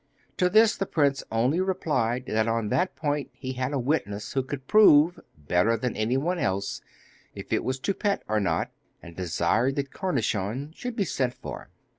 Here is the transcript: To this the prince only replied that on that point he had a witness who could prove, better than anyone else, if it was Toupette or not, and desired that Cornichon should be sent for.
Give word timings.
To 0.37 0.49
this 0.49 0.75
the 0.75 0.87
prince 0.87 1.23
only 1.31 1.61
replied 1.61 2.25
that 2.25 2.47
on 2.47 2.69
that 2.69 2.95
point 2.95 3.29
he 3.33 3.53
had 3.53 3.71
a 3.71 3.77
witness 3.77 4.33
who 4.33 4.41
could 4.41 4.65
prove, 4.65 5.19
better 5.37 5.77
than 5.77 5.95
anyone 5.95 6.39
else, 6.39 6.81
if 7.35 7.53
it 7.53 7.63
was 7.63 7.79
Toupette 7.79 8.23
or 8.27 8.39
not, 8.39 8.71
and 9.03 9.15
desired 9.15 9.75
that 9.75 9.91
Cornichon 9.93 10.73
should 10.73 10.95
be 10.95 11.05
sent 11.05 11.35
for. 11.35 11.69